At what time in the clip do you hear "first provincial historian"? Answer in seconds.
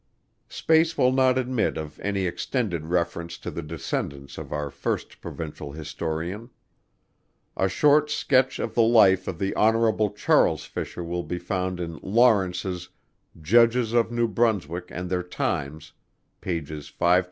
4.71-6.49